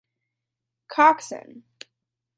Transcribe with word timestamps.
Coxon. 0.95 1.49